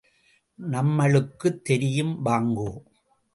நம்மளுக்குத் 0.59 1.61
தெரியும், 1.61 2.25
வாங்கோ. 2.25 2.69